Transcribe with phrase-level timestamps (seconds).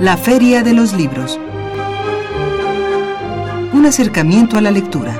[0.00, 1.40] La Feria de los Libros.
[3.72, 5.16] Un acercamiento a la lectura.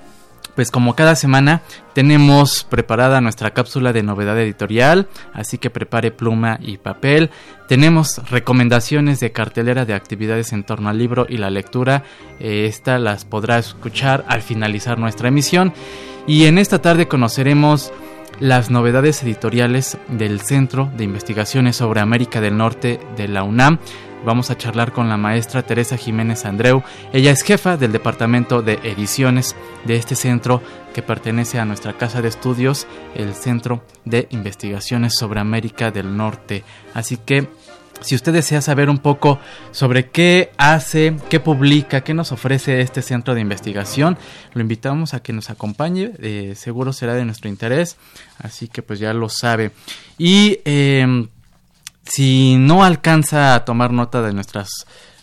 [0.55, 1.63] pues como cada semana
[1.95, 7.31] tenemos preparada nuestra cápsula de novedad editorial, así que prepare pluma y papel.
[7.67, 12.05] Tenemos recomendaciones de cartelera de actividades en torno al libro y la lectura.
[12.41, 15.73] Eh, esta las podrá escuchar al finalizar nuestra emisión.
[16.27, 17.93] Y en esta tarde conoceremos
[18.41, 23.79] las novedades editoriales del Centro de Investigaciones sobre América del Norte de la UNAM.
[24.25, 26.83] Vamos a charlar con la maestra Teresa Jiménez Andreu.
[27.13, 29.55] Ella es jefa del Departamento de Ediciones
[29.85, 35.39] de este centro que pertenece a nuestra casa de estudios, el Centro de Investigaciones sobre
[35.39, 36.65] América del Norte.
[36.93, 37.49] Así que
[38.01, 39.39] si usted desea saber un poco
[39.71, 44.19] sobre qué hace, qué publica, qué nos ofrece este centro de investigación,
[44.55, 47.97] lo invitamos a que nos acompañe, eh, seguro será de nuestro interés,
[48.39, 49.73] así que pues ya lo sabe.
[50.19, 51.29] Y em,
[52.05, 54.69] si no alcanza a tomar nota de nuestras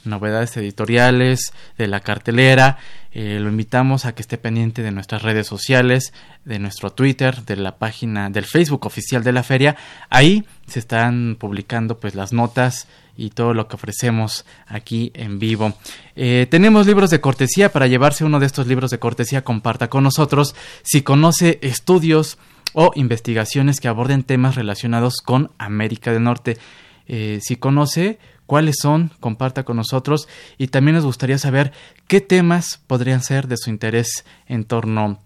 [0.03, 2.78] novedades editoriales, de la cartelera,
[3.16, 6.13] eh, lo invitamos a que esté pendiente de nuestras redes sociales,
[6.46, 9.75] de nuestro Twitter, de la página del Facebook oficial de la feria.
[10.09, 15.73] Ahí se están publicando pues las notas y todo lo que ofrecemos aquí en vivo.
[16.16, 19.44] Eh, tenemos libros de cortesía para llevarse uno de estos libros de cortesía.
[19.44, 22.40] Comparta con nosotros si conoce estudios
[22.73, 26.57] o investigaciones que aborden temas relacionados con América del Norte.
[27.07, 30.28] Eh, si conoce cuáles son, comparta con nosotros
[30.58, 31.72] y también nos gustaría saber
[32.08, 35.20] qué temas podrían ser de su interés en torno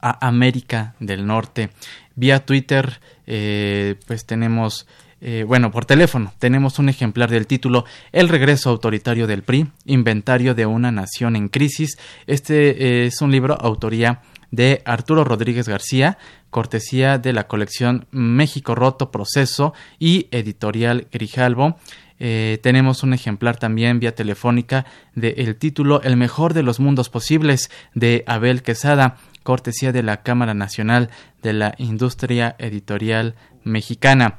[0.00, 1.70] a América del Norte.
[2.14, 4.86] Vía Twitter, eh, pues tenemos,
[5.20, 10.54] eh, bueno, por teléfono, tenemos un ejemplar del título El regreso autoritario del PRI, Inventario
[10.54, 11.96] de una nación en crisis.
[12.26, 14.20] Este eh, es un libro autoría
[14.52, 16.18] de Arturo Rodríguez García,
[16.50, 21.76] cortesía de la colección México Roto Proceso y editorial Grijalvo.
[22.20, 24.86] Eh, tenemos un ejemplar también vía telefónica
[25.16, 30.54] del título El mejor de los mundos posibles de Abel Quesada, cortesía de la Cámara
[30.54, 31.10] Nacional
[31.42, 33.34] de la Industria Editorial
[33.64, 34.38] Mexicana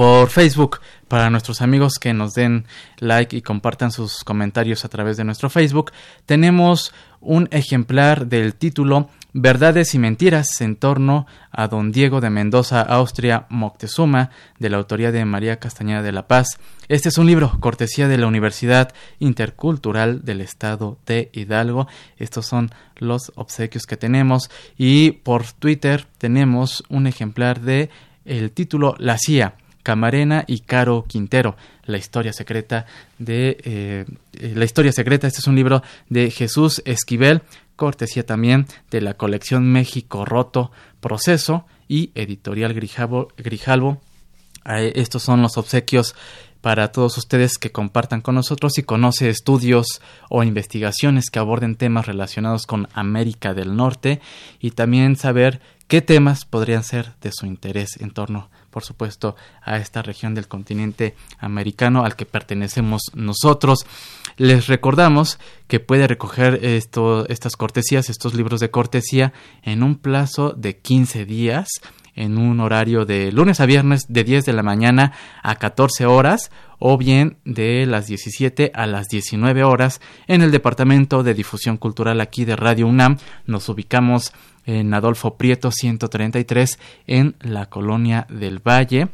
[0.00, 2.64] por Facebook para nuestros amigos que nos den
[3.00, 5.92] like y compartan sus comentarios a través de nuestro Facebook.
[6.24, 12.82] Tenemos un ejemplar del título Verdades y Mentiras en torno a don Diego de Mendoza,
[12.82, 16.58] Austria, Moctezuma, de la autoría de María Castañeda de la Paz.
[16.88, 21.86] Este es un libro, cortesía de la Universidad Intercultural del Estado de Hidalgo.
[22.16, 24.50] Estos son los obsequios que tenemos.
[24.76, 27.90] Y por Twitter tenemos un ejemplar de
[28.24, 32.86] el título La CIA Camarena y Caro Quintero, La historia secreta
[33.18, 34.04] de eh,
[34.34, 35.26] eh, La historia secreta.
[35.26, 37.42] Este es un libro de Jesús Esquivel,
[37.80, 44.02] cortesía también de la colección México Roto Proceso y Editorial Grijalvo.
[44.66, 46.14] Estos son los obsequios
[46.60, 52.04] para todos ustedes que compartan con nosotros y conoce estudios o investigaciones que aborden temas
[52.04, 54.20] relacionados con América del Norte
[54.60, 59.76] y también saber qué temas podrían ser de su interés en torno, por supuesto, a
[59.76, 63.86] esta región del continente americano al que pertenecemos nosotros.
[64.36, 69.32] Les recordamos que puede recoger esto, estas cortesías, estos libros de cortesía,
[69.62, 71.68] en un plazo de 15 días
[72.14, 75.12] en un horario de lunes a viernes de 10 de la mañana
[75.42, 81.22] a 14 horas o bien de las 17 a las 19 horas en el Departamento
[81.22, 83.18] de Difusión Cultural aquí de Radio UNAM.
[83.46, 84.32] Nos ubicamos
[84.66, 89.08] en Adolfo Prieto 133 en la colonia del Valle.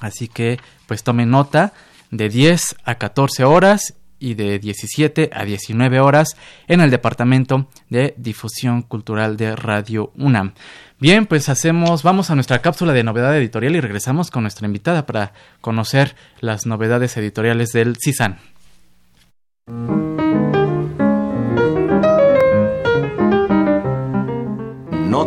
[0.00, 1.72] Así que pues tomen nota
[2.10, 6.36] de 10 a 14 horas y de 17 a 19 horas
[6.68, 10.52] en el Departamento de Difusión Cultural de Radio UNAM.
[10.98, 15.06] Bien, pues hacemos, vamos a nuestra cápsula de novedad editorial y regresamos con nuestra invitada
[15.06, 15.32] para
[15.62, 18.38] conocer las novedades editoriales del CISAN.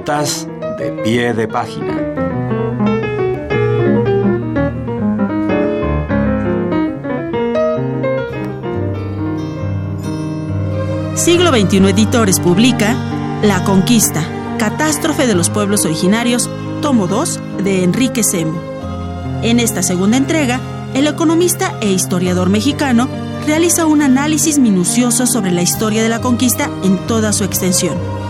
[0.05, 1.93] De pie de página.
[11.15, 12.93] Siglo XXI Editores publica
[13.43, 14.21] La Conquista
[14.59, 16.49] Catástrofe de los Pueblos Originarios,
[16.81, 18.59] tomo 2, de Enrique Semo.
[19.41, 20.59] En esta segunda entrega,
[20.93, 23.07] el economista e historiador mexicano
[23.47, 28.22] realiza un análisis minucioso sobre la historia de la conquista en toda su extensión.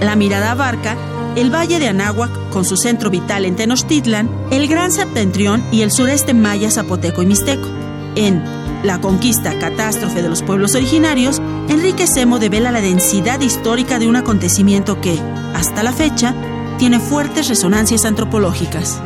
[0.00, 0.96] La mirada abarca
[1.36, 5.92] el Valle de Anáhuac, con su centro vital en Tenochtitlan, el Gran Septentrión y el
[5.92, 7.68] sureste maya, zapoteco y mixteco.
[8.14, 8.42] En
[8.82, 14.16] La conquista catástrofe de los pueblos originarios, Enrique Semo devela la densidad histórica de un
[14.16, 15.18] acontecimiento que,
[15.54, 16.34] hasta la fecha,
[16.78, 19.00] tiene fuertes resonancias antropológicas.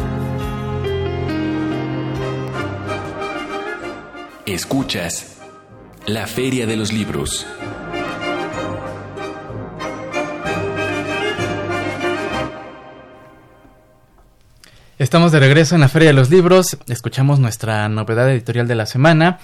[4.46, 5.36] Escuchas
[6.06, 7.46] la Feria de los Libros.
[15.10, 18.86] Estamos de regreso en la Feria de los Libros, escuchamos nuestra novedad editorial de la
[18.86, 19.40] semana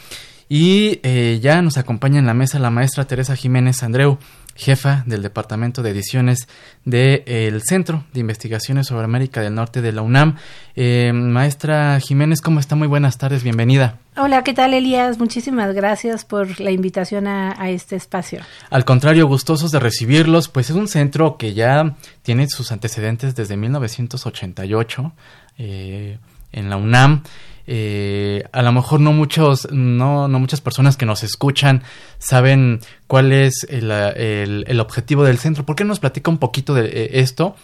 [0.48, 4.16] y eh, ya nos acompaña en la mesa la maestra Teresa Jiménez Andreu,
[4.56, 6.48] jefa del Departamento de Ediciones
[6.84, 10.36] del Centro de Investigaciones sobre América del Norte de la UNAM.
[10.74, 12.74] Eh, maestra Jiménez, ¿cómo está?
[12.76, 13.98] Muy buenas tardes, bienvenida.
[14.16, 15.18] Hola, ¿qué tal Elías?
[15.18, 18.40] Muchísimas gracias por la invitación a, este espacio.
[18.70, 23.56] Al contrario, gustosos de recibirlos, pues es un centro que ya tiene sus antecedentes desde
[23.56, 25.12] 1988
[25.58, 26.18] eh,
[26.52, 27.22] en la UNAM.
[27.66, 31.82] Eh, a lo mejor no muchos, no, no muchas personas que nos escuchan
[32.18, 35.66] saben cuál es el, el, objetivo del centro.
[35.66, 37.56] ¿Por qué nos platica un poquito de eh, esto?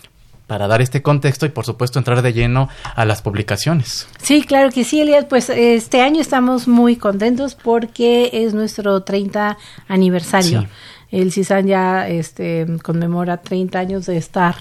[0.49, 4.07] para dar este contexto y por supuesto entrar de lleno a las publicaciones.
[4.21, 5.25] Sí, claro que sí, Elias.
[5.27, 9.57] Pues este año estamos muy contentos porque es nuestro 30
[9.89, 10.67] aniversario.
[11.11, 14.57] El CISAN ya este, conmemora 30 años de estar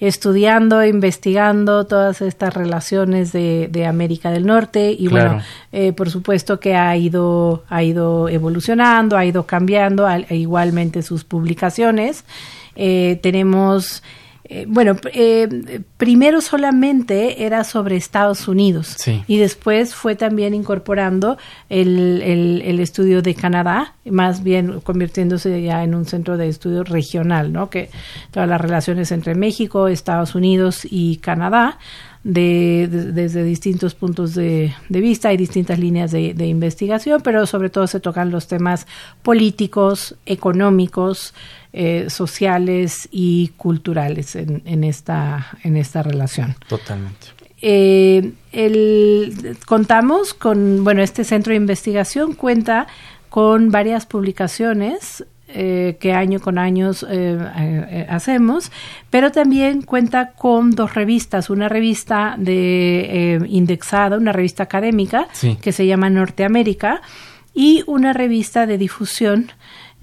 [0.00, 5.40] estudiando, investigando todas estas relaciones de, de América del Norte y bueno,
[5.72, 12.24] eh, por supuesto que ha ido, ha ido evolucionando, ha ido cambiando, igualmente sus publicaciones.
[12.76, 14.02] Eh, tenemos
[14.46, 18.96] eh, bueno, eh, primero solamente era sobre Estados Unidos
[19.26, 21.38] y después fue también incorporando
[21.70, 27.54] el, el, estudio de Canadá, más bien convirtiéndose ya en un centro de estudio regional,
[27.54, 27.70] ¿no?
[27.70, 27.88] Que
[28.32, 31.78] todas las relaciones entre México, Estados Unidos y Canadá.
[32.24, 37.68] De, desde distintos puntos de, de, vista y distintas líneas de, de, investigación, pero sobre
[37.68, 38.86] todo se tocan los temas
[39.22, 41.34] políticos, económicos,
[41.74, 46.56] eh, sociales y culturales en, en, esta, en esta relación.
[46.66, 47.26] Totalmente.
[47.60, 52.86] Eh, el, contamos con, bueno, este centro de investigación cuenta
[53.28, 55.24] con varias publicaciones
[55.54, 56.90] eh, que año con año
[58.08, 58.72] hacemos,
[59.10, 65.28] pero también cuenta con dos revistas, una revista de indexada, una revista académica
[65.60, 67.00] que se llama Norteamérica
[67.54, 69.52] y una revista de difusión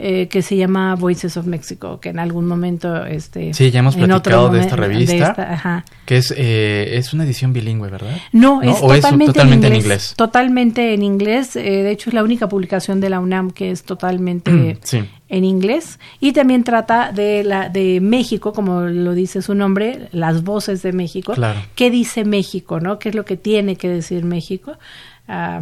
[0.03, 3.05] eh, que se llama Voices of Mexico, que en algún momento...
[3.05, 5.85] Este, sí, ya hemos platicado de esta revista, de esta- ajá.
[6.05, 8.17] que es, eh, es una edición bilingüe, ¿verdad?
[8.31, 10.13] No, es, ¿O es totalmente, totalmente en, en inglés?
[10.17, 11.55] Totalmente en inglés.
[11.55, 15.03] eh, de hecho, es la única publicación de la UNAM que es totalmente Sí.
[15.29, 15.99] en inglés.
[16.19, 20.93] Y también trata de la de México, como lo dice su nombre, las voces de
[20.93, 21.33] México.
[21.33, 21.59] Claro.
[21.75, 22.79] ¿Qué dice México?
[22.79, 22.97] ¿no?
[22.99, 24.73] ¿Qué es lo que tiene que decir México?
[25.27, 25.61] Ah,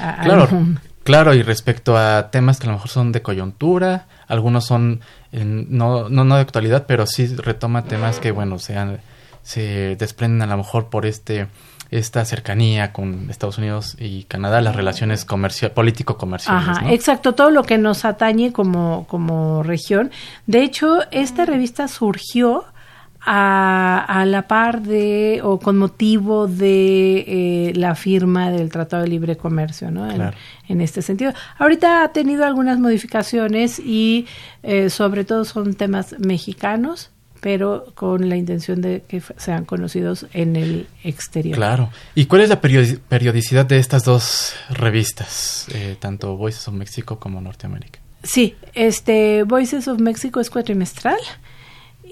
[0.00, 3.22] a- a- Claro, algún- claro, y respecto a temas que a lo mejor son de
[3.22, 5.00] coyuntura, algunos son
[5.32, 9.00] en- no, no, no de actualidad, pero sí retoma temas que, bueno, sean,
[9.42, 11.46] se desprenden a lo mejor por este
[11.90, 16.68] esta cercanía con Estados Unidos y Canadá, las relaciones comercial, político-comerciales.
[16.68, 16.88] Ajá, ¿no?
[16.90, 20.10] exacto, todo lo que nos atañe como, como región.
[20.46, 22.64] De hecho, esta revista surgió
[23.26, 27.24] a, a la par de o con motivo de
[27.68, 30.06] eh, la firma del Tratado de Libre Comercio, ¿no?
[30.14, 30.36] Claro.
[30.68, 31.32] en este sentido.
[31.58, 34.26] Ahorita ha tenido algunas modificaciones y
[34.62, 40.56] eh, sobre todo son temas mexicanos, pero con la intención de que sean conocidos en
[40.56, 41.56] el exterior.
[41.56, 41.90] Claro.
[42.14, 47.18] ¿Y cuál es la periodi- periodicidad de estas dos revistas, eh, tanto Voices of Mexico
[47.18, 48.00] como Norteamérica?
[48.22, 51.18] Sí, este Voices of Mexico es cuatrimestral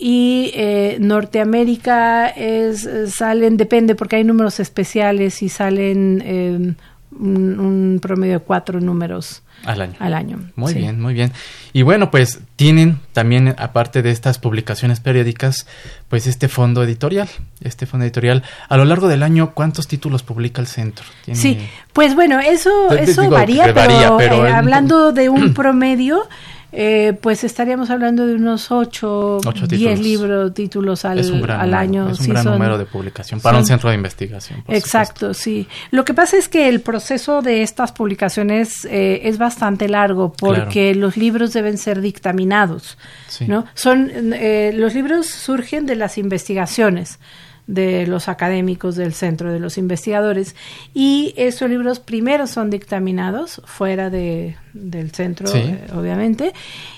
[0.04, 6.74] y eh, Norteamérica es salen depende porque hay números especiales y salen eh,
[7.18, 9.94] un, un promedio de cuatro números Al año.
[10.00, 10.38] al año.
[10.56, 10.78] Muy sí.
[10.78, 11.30] bien, muy bien.
[11.74, 15.66] Y bueno, pues tienen también, aparte de estas publicaciones periódicas,
[16.08, 17.28] pues este fondo editorial.
[17.62, 21.04] Este fondo editorial, a lo largo del año, ¿cuántos títulos publica el centro?
[21.24, 21.58] Tiene- Sí,
[21.92, 26.22] pues bueno, eso, eso digo varía, pero, eh, hablando de un promedio,
[26.72, 30.00] eh, pues estaríamos hablando de unos ocho, Ocho diez títulos.
[30.00, 32.08] libros, títulos al, es un gran, al año.
[32.08, 34.62] es un sí, gran son- número de publicación para un centro de investigación.
[34.62, 35.68] por Exacto, sí.
[35.90, 40.94] Lo que pasa es que el proceso de estas publicaciones eh, es bastante largo porque
[40.94, 42.96] los libros deben ser dictaminados,
[43.28, 43.46] Sí.
[43.46, 43.66] ¿no?
[43.74, 47.18] Son eh, los libros surgen de las investigaciones
[47.66, 50.56] de los académicos del centro, de los investigadores,
[50.94, 55.58] y esos libros primero son dictaminados fuera de, del centro, Sí.
[55.58, 56.52] eh, obviamente,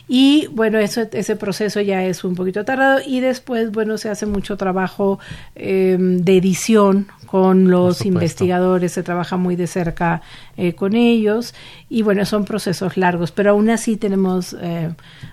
[0.09, 4.27] y bueno, eso, ese proceso ya es un poquito tardado, y después, bueno, se hace
[4.27, 5.19] mucho trabajo
[5.55, 10.23] eh, de edición con los investigadores, se trabaja muy de cerca
[10.57, 11.53] eh, con ellos,
[11.91, 14.91] y bueno, son procesos largos, pero aún así tenemos, eh,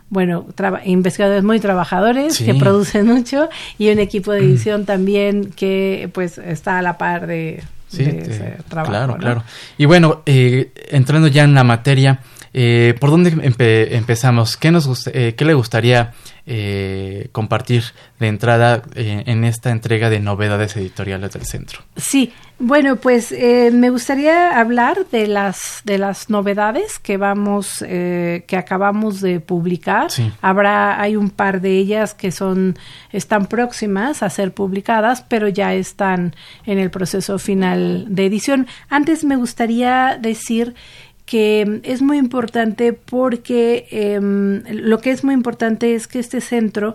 [0.09, 0.45] bueno,
[0.85, 2.45] investigadores muy trabajadores Sí.
[2.45, 5.20] que producen mucho, y un equipo de edición también
[5.55, 8.91] que pues está a la par de, Sí, de te- ese trabajo.
[8.91, 9.17] claro, ¿no?
[9.19, 9.43] claro.
[9.77, 12.19] Y bueno, eh, entrando ya en la materia,
[12.53, 14.57] eh, ¿por dónde empe- empezamos?
[14.57, 16.11] ¿Qué, nos eh, ¿Qué le gustaría
[16.53, 17.83] eh, compartir
[18.19, 21.79] de entrada eh, en esta entrega de novedades editoriales del centro?
[21.95, 28.43] Sí, bueno, pues eh, me gustaría hablar de las de las novedades que vamos eh,
[28.47, 30.11] que acabamos de publicar.
[30.11, 30.29] Sí.
[30.41, 32.77] Habrá hay un par de ellas que son
[33.13, 38.67] están próximas a ser publicadas, pero ya están en el proceso final de edición.
[38.89, 40.75] Antes me gustaría decir
[41.31, 46.93] que es muy importante porque em, lo que es muy importante es que este centro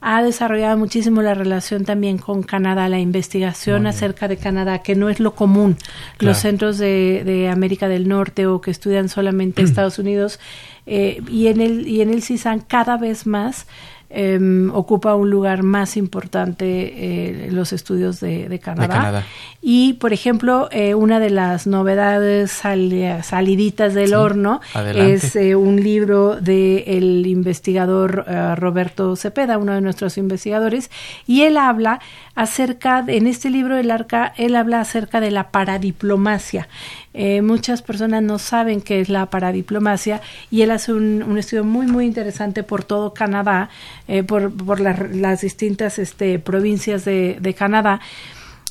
[0.00, 5.10] ha desarrollado muchísimo la relación también con Canadá, la investigación acerca de Canadá, que no
[5.10, 5.76] es lo común.
[6.16, 6.30] Claro.
[6.30, 10.40] Los centros de, de América del Norte o que estudian solamente Estados Unidos
[10.86, 13.66] eh, y en el y en el CISAN cada vez más
[14.10, 14.38] eh,
[14.72, 18.94] ocupa un lugar más importante eh, los estudios de, de Canadá.
[18.94, 19.24] Canadá.
[19.60, 25.14] Y, por ejemplo, eh, una de las novedades sali- saliditas del Sí, horno adelante.
[25.14, 30.90] es eh, un libro del investigador eh, Roberto Cepeda, uno de nuestros investigadores,
[31.26, 32.00] y él habla
[32.34, 36.68] acerca, de- en este libro del arca, él habla acerca de la paradiplomacia.
[37.16, 41.62] Eh, muchas personas no saben qué es la paradiplomacia y él hace un, un estudio
[41.62, 43.70] muy, muy interesante por todo Canadá,
[44.08, 48.00] eh, por, por las- las distintas este, provincias de, de Canadá.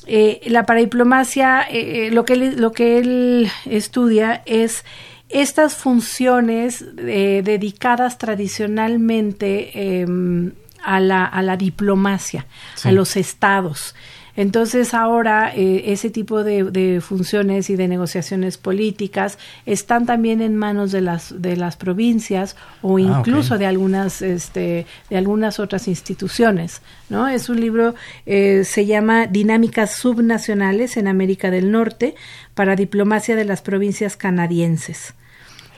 [0.06, 4.84] Eh, la paradiplomacia, eh, lo, que él, lo que él estudia es
[5.30, 10.52] estas funciones eh, dedicadas tradicionalmente em,
[10.84, 12.46] a, la, a la diplomacia,
[12.76, 12.90] Sí.
[12.90, 13.96] a los estados.
[14.36, 19.38] Entonces ahora eh, ese tipo de, de funciones y de negociaciones políticas
[19.68, 24.88] están también en manos de las de las provincias o Ah, incluso de algunas este
[25.10, 27.28] de algunas otras instituciones, ¿no?
[27.28, 27.94] Es un libro
[28.26, 32.16] eh, se llama Dinámicas subnacionales en América del Norte
[32.56, 35.14] para diplomacia de las provincias canadienses.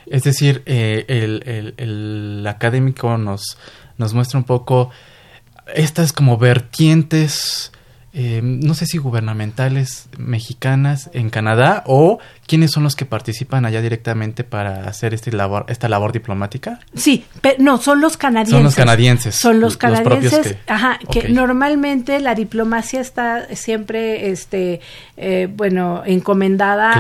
[0.06, 3.58] Es decir, eh, el, el- el académico nos,
[3.98, 4.92] nos muestra un poco
[5.74, 7.72] estas como vertientes,
[8.18, 13.82] eh, no sé si gubernamentales mexicanas en Canadá o ¿quiénes son los que participan allá
[13.82, 16.80] directamente para hacer este labor, esta labor diplomática?
[16.94, 18.56] Sí, pero no, son los canadienses.
[18.56, 19.36] Son los canadienses.
[19.36, 24.82] Son los canadienses, que, ajá, que normalmente la diplomacia está siempre, este,
[25.18, 26.92] eh, bueno, encomendada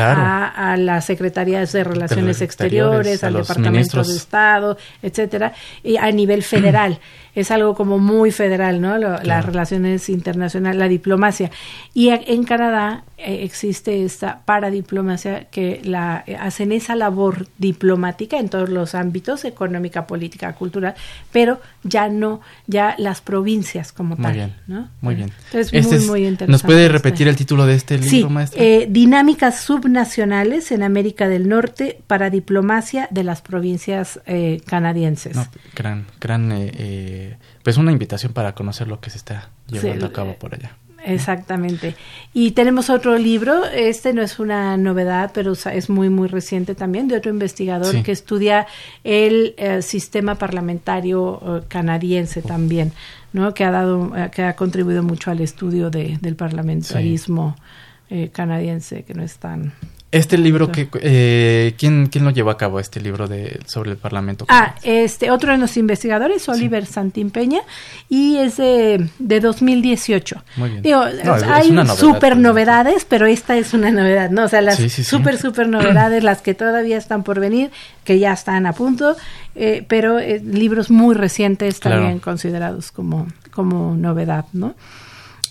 [0.71, 5.53] a, las secretarías de Relaciones Exteriores, al Departamento de Estado, etcétera,
[5.83, 6.99] y a nivel federal.
[7.35, 8.97] es algo como muy federal, ¿no?
[8.97, 11.51] Las relaciones internacionales, la diplomacia.
[11.93, 18.69] Y en Canadá existe esta paradiplomacia que la eh, hacen esa labor diplomática en todos
[18.69, 20.95] los ámbitos, económica, política, cultural,
[21.31, 24.33] pero ya no, ya las provincias como muy tal.
[24.33, 24.89] Bien, ¿no?
[25.01, 25.31] Muy bien.
[25.53, 26.51] Entonces, muy, muy interesante.
[26.51, 31.47] ¿Nos puede repetir el título de este libro, sí, Eh, Dinámicas subnacionales en América del
[31.47, 35.35] Norte para diplomacia de las provincias eh, canadienses.
[35.35, 40.13] No, gran, gran eh, pues una invitación para conocer lo que se está llevando a
[40.13, 40.75] cabo por allá.
[41.05, 41.95] Exactamente.
[42.33, 47.07] Y tenemos otro libro, este no es una novedad, pero es muy, muy reciente también,
[47.07, 48.65] de otro investigador que estudia
[49.03, 52.91] el eh, sistema parlamentario eh, canadiense también,
[53.33, 53.53] ¿no?
[53.53, 57.55] Que ha dado, eh, que ha contribuido mucho al estudio de, del parlamentarismo
[58.33, 59.73] canadiense, que no es tan
[60.17, 63.97] este libro, que, eh, ¿quién, ¿quién lo llevó a cabo, este libro de sobre el
[63.97, 64.45] Parlamento?
[64.47, 67.59] Ah, este, otro de los investigadores, Oliver Santín Peña,
[68.07, 70.43] y es de, de 2018.
[70.55, 70.81] Muy bien.
[70.81, 71.67] Digo, hay
[71.97, 74.45] súper pues, novedades, pero esta es una novedad, ¿no?
[74.45, 77.71] O sea, las súper, súper novedades, las que todavía están por venir,
[78.03, 79.15] que ya están a punto,
[79.55, 84.75] eh, pero eh, libros muy recientes también considerados como, como novedad, ¿no?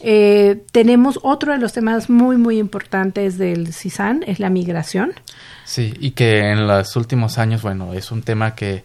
[0.07, 5.15] Eh, tenemos otro de los temas muy, muy importantes del CISAN, es la migración.
[5.65, 8.85] Sí, y que en los últimos años, bueno, es un tema que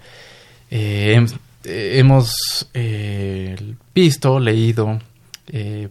[0.72, 1.22] eh,
[1.66, 4.98] hemos eh, visto, leído,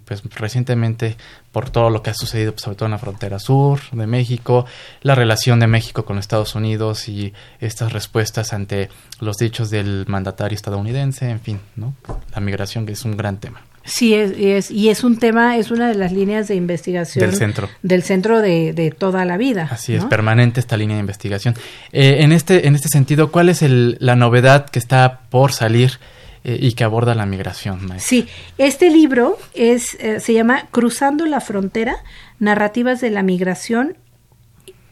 [0.04, 1.16] pues recientemente
[1.52, 4.64] por todo lo que ha sucedido, pues, sobre todo en la frontera sur de México,
[5.02, 8.88] la relación de México con Estados Unidos y estas respuestas ante
[9.20, 11.94] los dichos del mandatario estadounidense, en fin, ¿no?
[12.34, 13.67] La migración que es un gran tema.
[13.88, 17.68] Sí, es, y es un tema, es una de las líneas de investigación del centro,
[17.82, 19.68] del centro de, de toda la vida.
[19.70, 21.54] Así es, permanente esta línea de investigación.
[21.92, 25.92] Eh, en, este, en este sentido, ¿cuál es el, la novedad que está por salir
[26.44, 27.88] eh, y que aborda la migración?
[27.98, 28.28] Sí,
[28.58, 31.96] este libro es, eh, se llama Cruzando la Frontera,
[32.38, 33.96] Narrativas de la Migración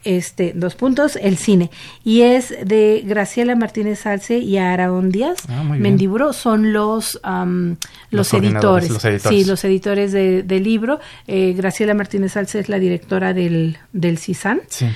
[0.06, 1.70] este, dos puntos, el cine.
[2.04, 5.38] Y es de Graciela Martínez Salce y Araón Díaz.
[5.48, 7.20] Ah, Mendiburo son los,
[8.10, 8.92] los, editores.
[9.28, 11.00] Sí, los editores del libro.
[11.26, 14.60] Eh, Graciela Martínez Salce es la directora del, del CISAN.
[14.68, 14.86] Sí.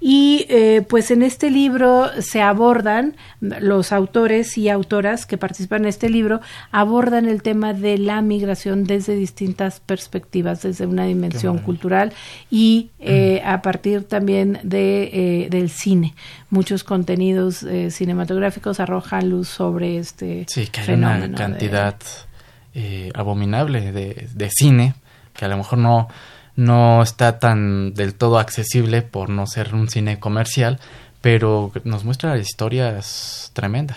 [0.00, 5.88] Y eh, pues en este libro se abordan, los autores y autoras que participan en
[5.88, 6.40] este libro,
[6.70, 12.14] abordan el tema de la migración desde distintas perspectivas, desde una dimensión cultural
[12.50, 16.14] y eh, a partir también de, eh, del cine.
[16.50, 21.96] Muchos contenidos cinematográficos arrojan luz sobre este sí, que hay una cantidad
[23.14, 24.94] abominable de, de cine
[25.34, 26.08] que a lo mejor no
[26.56, 30.78] no está tan del todo accesible por no ser un cine comercial,
[31.20, 33.96] pero nos muestra historias tremendas.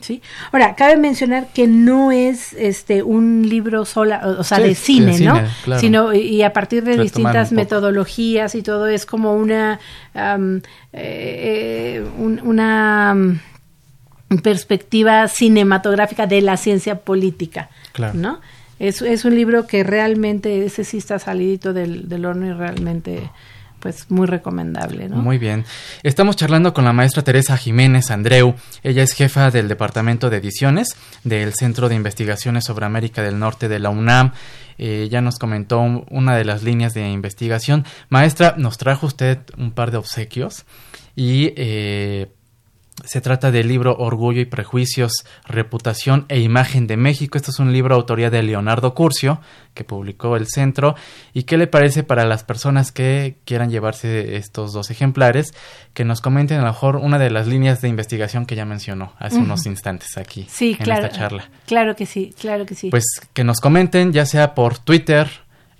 [0.00, 0.22] sí.
[0.52, 5.40] Ahora, cabe mencionar que no es este un libro sola, o sea, de cine, ¿no?
[5.78, 9.80] Sino y a partir de distintas metodologías y todo es como una
[10.14, 10.60] eh,
[10.92, 13.16] eh, una
[14.42, 18.14] perspectiva cinematográfica de la ciencia política, claro.
[18.14, 18.40] ¿no?
[18.78, 23.30] es, es un libro que realmente, ese sí está salidito del, del horno y realmente
[23.80, 25.08] pues muy recomendable.
[25.08, 25.16] ¿no?
[25.16, 25.64] Muy bien.
[26.02, 28.54] Estamos charlando con la maestra Teresa Jiménez Andreu.
[28.82, 30.88] Ella es jefa del Departamento de Ediciones
[31.24, 34.32] del Centro de Investigaciones sobre América del Norte de la UNAM.
[34.78, 37.84] Eh, ya nos comentó una de las líneas de investigación.
[38.08, 40.64] Maestra, nos trajo usted un par de obsequios
[41.16, 42.28] y eh,
[43.04, 47.38] se trata del libro Orgullo y Prejuicios, Reputación e Imagen de México.
[47.38, 49.40] Este es un libro autoría de Leonardo Curcio,
[49.74, 50.94] que publicó el centro.
[51.32, 55.54] ¿Y qué le parece para las personas que quieran llevarse estos dos ejemplares?
[55.94, 59.12] Que nos comenten a lo mejor una de las líneas de investigación que ya mencionó
[59.18, 61.50] hace unos instantes aquí sí, en claro, esta charla.
[61.66, 62.90] Claro que sí, claro que sí.
[62.90, 65.28] Pues que nos comenten, ya sea por Twitter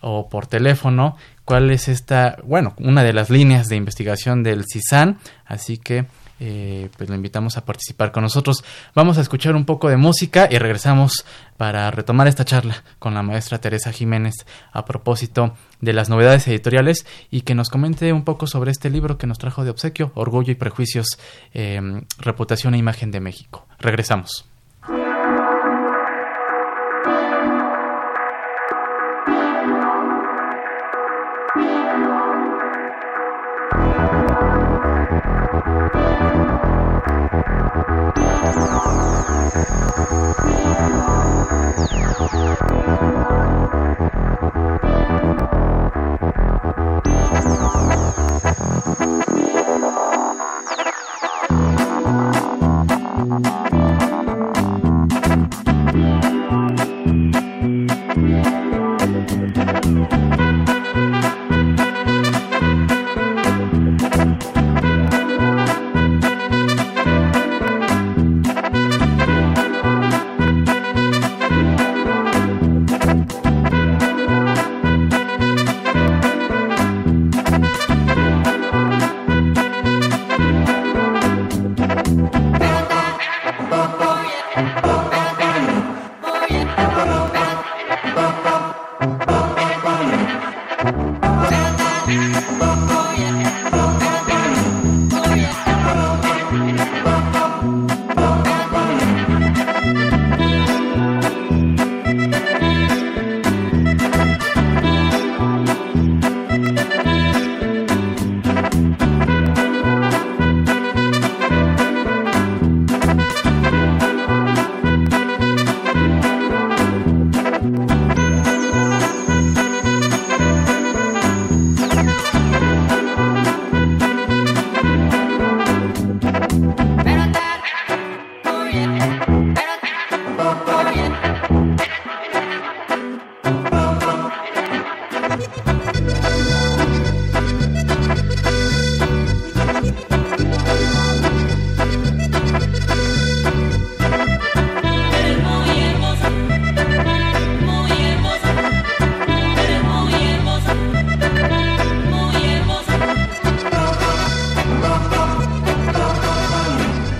[0.00, 5.18] o por teléfono, cuál es esta, bueno, una de las líneas de investigación del CISAN.
[5.46, 6.06] Así que
[6.40, 8.64] eh, pues lo invitamos a participar con nosotros.
[8.94, 11.24] Vamos a escuchar un poco de música y regresamos
[11.56, 14.34] para retomar esta charla con la maestra Teresa Jiménez
[14.72, 19.18] a propósito de las novedades editoriales y que nos comente un poco sobre este libro
[19.18, 21.18] que nos trajo de obsequio, Orgullo y Prejuicios,
[21.54, 21.80] eh,
[22.18, 23.66] Reputación e Imagen de México.
[23.78, 24.48] Regresamos.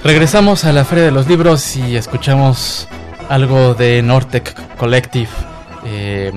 [0.09, 2.89] Regresamos a la Feria de los Libros y escuchamos
[3.29, 5.29] algo de Nortec Collective.
[5.85, 6.33] Eh,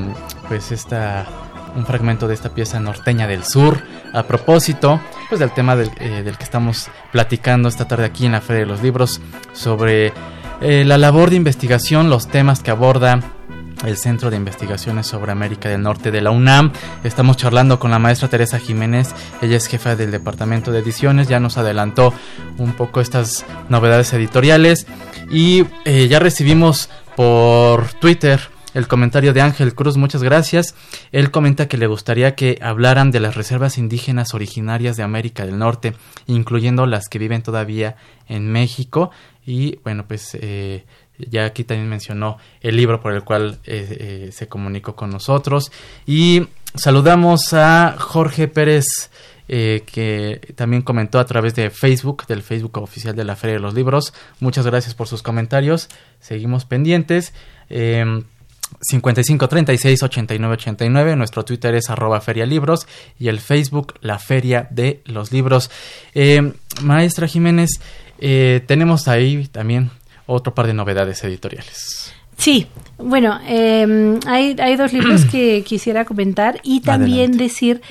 [0.49, 1.25] pues esta,
[1.73, 3.81] un fragmento de esta pieza norteña del sur.
[4.11, 8.33] A propósito, pues del tema del, eh, del que estamos platicando esta tarde aquí en
[8.33, 9.21] la Feria de los Libros
[9.53, 10.11] sobre
[10.59, 13.21] eh, la labor de investigación, los temas que aborda
[13.85, 16.71] el Centro de Investigaciones sobre América del Norte de la UNAM.
[17.03, 21.39] Estamos charlando con la maestra Teresa Jiménez, ella es jefa del Departamento de Ediciones, ya
[21.39, 22.13] nos adelantó
[22.57, 24.87] un poco estas novedades editoriales
[25.29, 28.41] y eh, ya recibimos por Twitter
[28.73, 30.75] el comentario de Ángel Cruz, muchas gracias.
[31.11, 35.57] Él comenta que le gustaría que hablaran de las reservas indígenas originarias de América del
[35.57, 35.93] Norte,
[36.25, 37.97] incluyendo las que viven todavía
[38.29, 39.11] en México.
[39.45, 40.85] Y bueno, pues eh,
[41.29, 45.71] ya aquí también mencionó el libro por el cual eh, eh, se comunicó con nosotros.
[46.05, 49.09] Y saludamos a Jorge Pérez.
[49.53, 53.59] Eh, que también comentó a través de Facebook, del Facebook oficial de la Feria de
[53.59, 54.13] los Libros.
[54.39, 55.89] Muchas gracias por sus comentarios.
[56.21, 57.33] Seguimos pendientes.
[57.67, 61.15] 55 36 89 89.
[61.17, 62.87] Nuestro Twitter es arroba ferialibros
[63.19, 65.69] y el Facebook La Feria de los Libros.
[66.81, 67.71] Maestra Jiménez,
[68.19, 69.91] tenemos ahí también
[70.25, 72.13] otro par de novedades editoriales.
[72.37, 77.81] Sí, bueno, eh, hay, hay dos libros que quisiera comentar y también decir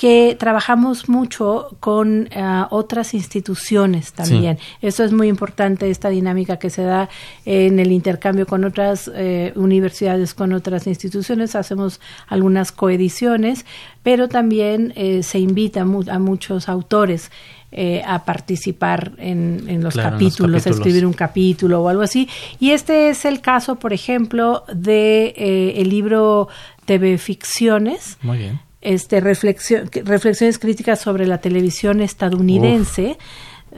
[0.00, 4.56] que trabajamos mucho con uh, otras instituciones también.
[4.56, 4.86] Sí.
[4.86, 7.10] Eso es muy importante, esta dinámica que se da
[7.44, 11.54] en el intercambio con otras eh, universidades, con otras instituciones.
[11.54, 13.66] Hacemos algunas coediciones,
[14.02, 17.30] pero también eh, se invita mu a muchos autores.
[17.72, 21.80] Eh, a participar en, en, los, claro, capítulos, en los, capítulos, a escribir un capítulo
[21.80, 22.28] o algo así.
[22.58, 26.48] Y este es el caso, por ejemplo, de eh, el libro
[26.84, 28.18] TV Ficciones.
[28.22, 28.60] Muy bien.
[28.80, 33.16] Este, reflexión, reflexiones críticas sobre la televisión estadounidense.
[33.20, 33.24] Uf.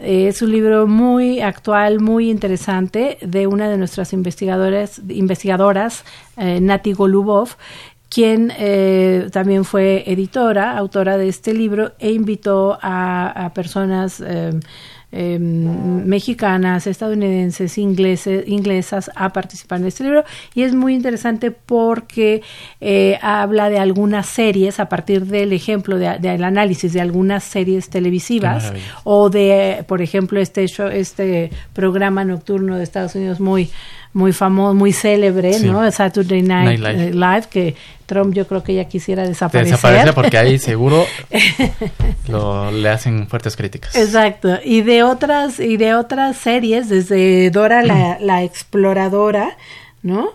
[0.00, 6.05] Es un libro muy actual, muy interesante, de una de nuestras investigadoras, investigadoras
[6.38, 7.50] eh, Nati Golubov,
[8.12, 14.51] quien eh, también fue editora, autora de este libro, e invitó a, a personas eh,
[15.12, 20.25] eh, mexicanas, estadounidenses, ingleses, inglesas a participar en este libro.
[20.55, 22.42] Y es muy interesante porque
[22.81, 27.44] eh, habla de algunas series a partir del ejemplo del de, de análisis de algunas
[27.44, 28.72] series televisivas
[29.05, 33.70] o de, por ejemplo, este, show, este programa nocturno de Estados Unidos muy
[34.12, 35.66] muy famoso, muy célebre, sí.
[35.66, 35.90] ¿no?
[35.90, 37.12] Saturday Night, Night Live.
[37.14, 37.42] Live.
[37.51, 37.75] que
[38.07, 39.75] Trump yo creo que ya quisiera desaparecer.
[39.75, 41.07] Desaparecer porque ahí seguro
[42.29, 43.94] lo, le hacen fuertes críticas.
[43.96, 44.59] Exacto.
[44.64, 49.57] Y de otras, y de otras series, desde Dora la, la exploradora,
[50.03, 50.31] ¿no?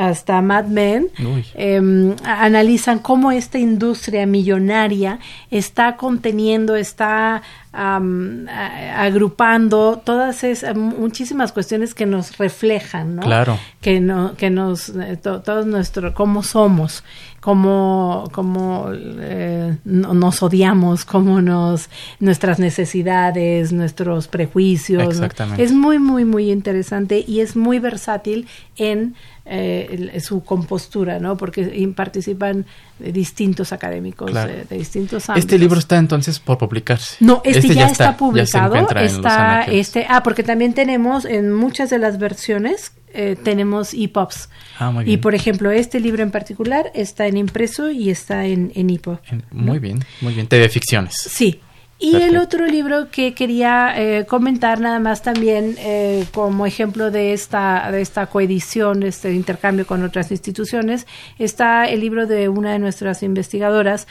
[0.00, 1.08] Hasta Mad Men,
[1.54, 5.18] eh, analizan cómo esta industria millonaria
[5.50, 7.42] está conteniendo, está
[7.74, 13.22] um, agrupando todas esas muchísimas cuestiones que nos reflejan, ¿no?
[13.22, 13.58] Claro.
[13.80, 17.04] Que, no, que nos, eh, to, todos nuestro, cómo somos,
[17.40, 25.02] cómo, cómo eh, nos odiamos, cómo nos, nuestras necesidades, nuestros prejuicios.
[25.02, 25.62] Exactamente.
[25.62, 29.14] Es muy, muy, muy interesante y es muy versátil en
[29.52, 31.36] eh, su compostura, ¿no?
[31.36, 32.66] Porque participan
[32.98, 34.52] distintos académicos claro.
[34.52, 35.44] de, de, distintos ámbitos.
[35.44, 37.16] Este libro está entonces por publicarse.
[37.18, 38.74] No, este, este ya, ya, está, está publicado.
[38.74, 44.48] Ya está este, ah, porque también tenemos en muchas de las versiones eh, tenemos EPUBs.
[44.78, 45.18] Ah, muy bien.
[45.18, 49.18] Y por ejemplo, este libro en particular está en impreso y está en, en EPUB.
[49.50, 49.80] Muy ¿no?
[49.80, 50.46] bien, muy bien.
[50.46, 51.14] TV Ficciones.
[51.16, 51.60] Sí.
[52.02, 57.34] Y el otro libro que quería eh, comentar nada más también eh, como ejemplo de
[57.34, 61.06] esta, de esta coedición, este intercambio con otras instituciones,
[61.38, 64.06] está el libro de una de nuestras investigadoras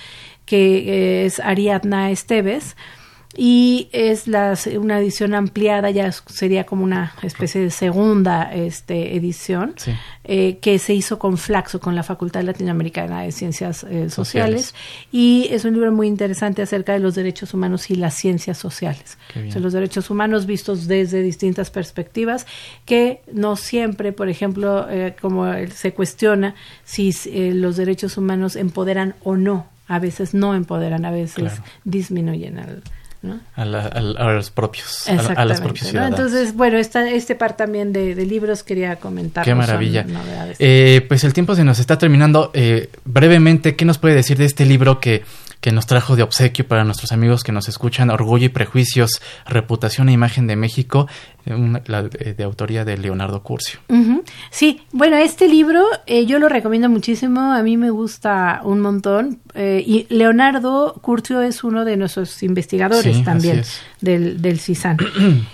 [0.45, 2.75] que es Ariadna Esteves,
[3.37, 9.75] y es una edición ampliada, ya sería como una especie de segunda este, edición,
[10.23, 14.73] eh, que se hizo con Flaxo, con la Facultad Latinoamericana de Ciencias eh, sociales.
[15.11, 19.19] y es un libro muy interesante acerca de los derechos humanos y las ciencias sociales.
[19.35, 22.47] los derechos humanos vistos desde distintas perspectivas,
[22.85, 27.13] que no siempre, por ejemplo, eh, como se cuestiona si
[27.53, 32.81] los derechos humanos empoderan o no, a veces no empoderan, a veces disminuyen al
[33.55, 38.95] a, los propios, a, los propios Entonces, bueno, esta, este par también de, libros quería
[38.95, 39.43] comentar.
[39.43, 40.05] Qué maravilla.
[40.57, 42.51] Eh, pues el tiempo se nos está terminando.
[42.53, 45.23] Eh, brevemente, ¿qué nos puede decir de este libro que
[45.61, 50.07] que nos trajo de obsequio para nuestros amigos que nos escuchan, Orgullo y Prejuicios, Reputación
[50.09, 51.07] e Imagen de México,
[51.45, 53.79] de, autoría de Leonardo Curcio.
[54.51, 59.39] Sí, bueno, este libro eh, yo lo recomiendo muchísimo, a mí me gusta un montón,
[59.53, 63.63] eh, y Leonardo Curcio es uno de nuestros investigadores también
[63.99, 64.97] del, del CISAN.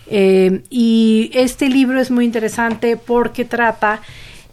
[0.08, 4.02] Eh, y este libro es muy interesante porque trata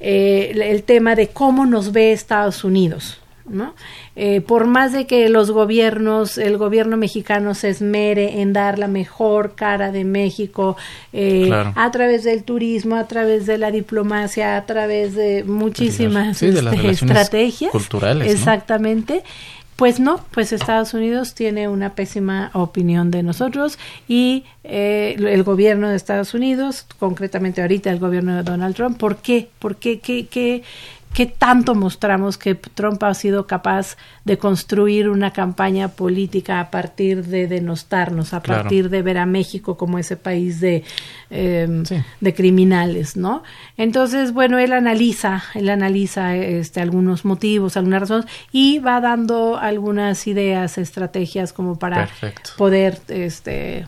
[0.00, 3.21] el tema de cómo nos ve Estados Unidos.
[3.48, 3.74] ¿No?
[4.16, 8.88] Eh, por más de que los gobiernos, el gobierno mexicano se esmere en dar la
[8.88, 10.76] mejor cara de México
[11.12, 16.90] eh, a través del turismo, a través de la diplomacia, a través de muchísimas este,
[16.90, 19.22] estrategias culturales, exactamente.
[19.76, 25.88] Pues no, pues Estados Unidos tiene una pésima opinión de nosotros y eh, el gobierno
[25.88, 29.48] de Estados Unidos, concretamente ahorita el gobierno de Donald Trump, ¿por qué?
[29.58, 29.98] ¿Por qué?
[29.98, 30.62] ¿Qué, qué,
[31.14, 37.24] qué tanto mostramos que Trump ha sido capaz de construir una campaña política a partir
[37.26, 40.84] de denostarnos, a partir de ver a México como ese país de,
[41.30, 41.82] em,
[42.20, 43.42] de criminales, ¿no?
[43.76, 50.26] Entonces, bueno, él analiza, él analiza este, algunos motivos, algunas razones y va dando algunas
[50.26, 52.08] ideas, estrategias como para
[52.56, 53.86] poder este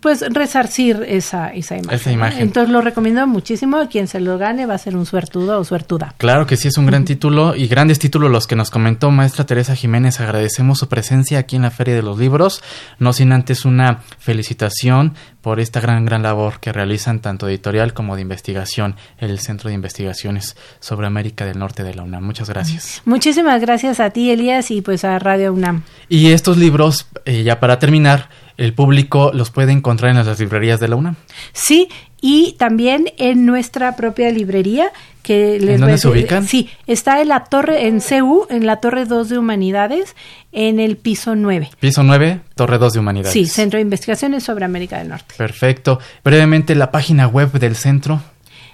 [0.00, 2.40] pues resarcir esa, esa imagen.
[2.40, 3.88] Entonces lo recomiendo muchísimo.
[3.88, 6.14] Quien se lo gane va a ser un suertudo o suertuda.
[6.16, 9.46] Claro que sí, es un gran título y grandes títulos los que nos comentó maestra
[9.46, 10.20] Teresa Jiménez.
[10.20, 12.62] Agradecemos su presencia aquí en la Feria de los Libros.
[12.98, 18.16] No sin antes una felicitación por esta gran, gran labor que realizan tanto editorial como
[18.16, 22.24] de investigación el Centro de Investigaciones sobre América del Norte de la UNAM.
[22.24, 23.02] Muchas gracias.
[23.04, 25.82] Muchísimas gracias a ti, Elías, y pues a Radio UNAM.
[26.08, 30.80] Y estos libros, eh, ya para terminar, el público los puede encontrar en las librerías
[30.80, 31.16] de la UNAM.
[31.52, 31.88] Sí,
[32.20, 34.90] y también en nuestra propia librería
[35.22, 36.46] que les ¿En dónde se ubican?
[36.46, 40.14] Sí, está en la torre en CEU, en la torre 2 de Humanidades,
[40.52, 41.70] en el piso 9.
[41.80, 43.32] Piso 9, torre 2 de Humanidades.
[43.32, 45.34] Sí, Centro de Investigaciones sobre América del Norte.
[45.36, 45.98] Perfecto.
[46.22, 48.22] Brevemente la página web del centro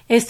[0.08, 0.26] es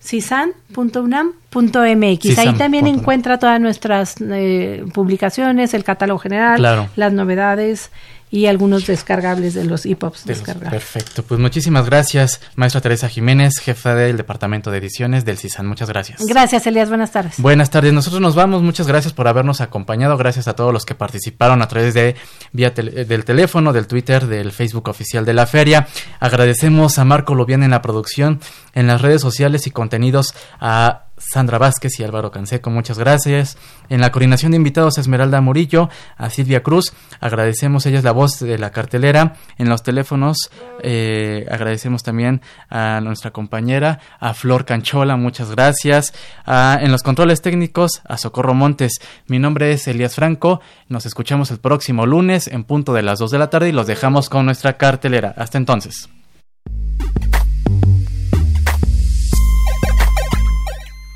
[0.00, 2.38] www.cisan.unam.mx.
[2.38, 7.90] Ahí también encuentra todas nuestras eh, publicaciones, el catálogo general, las novedades
[8.30, 10.70] y algunos descargables de los EPUBs descargables.
[10.70, 15.66] Perfecto, pues muchísimas gracias, maestra Teresa Jiménez, jefa del Departamento de Ediciones del CISAN.
[15.66, 16.24] Muchas gracias.
[16.26, 16.88] Gracias, Elías.
[16.88, 17.38] Buenas tardes.
[17.38, 17.92] Buenas tardes.
[17.92, 18.62] Nosotros nos vamos.
[18.62, 20.16] Muchas gracias por habernos acompañado.
[20.16, 22.16] Gracias a todos los que participaron a través de
[22.52, 25.86] vía del teléfono, del Twitter, del Facebook oficial de la feria.
[26.20, 28.40] Agradecemos a Marco Lobián en la producción,
[28.74, 33.56] en las redes sociales y contenidos a Sandra Vázquez y Álvaro Canseco, muchas gracias.
[33.88, 38.38] En la coordinación de invitados, Esmeralda Murillo, a Silvia Cruz, agradecemos, ella es la voz
[38.40, 39.34] de la cartelera.
[39.58, 40.50] En los teléfonos,
[40.82, 46.12] eh, agradecemos también a nuestra compañera, a Flor Canchola, muchas gracias.
[46.46, 48.92] en los controles técnicos, a Socorro Montes.
[49.26, 53.30] Mi nombre es Elías Franco, nos escuchamos el próximo lunes en punto de las 2
[53.30, 55.34] de la tarde y los dejamos con nuestra cartelera.
[55.36, 56.08] Hasta entonces.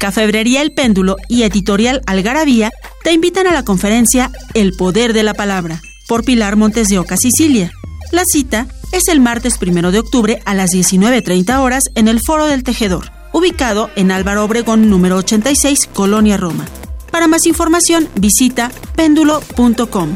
[0.00, 2.70] Cafebrería El Péndulo y Editorial Algarabía
[3.04, 7.18] te invitan a la conferencia El Poder de la Palabra por Pilar Montes de Oca,
[7.18, 7.70] Sicilia.
[8.10, 12.46] La cita es el martes 1 de octubre a las 19.30 horas en el Foro
[12.46, 16.66] del Tejedor, ubicado en Álvaro Obregón número 86, Colonia Roma.
[17.10, 20.14] Para más información visita péndulo.com.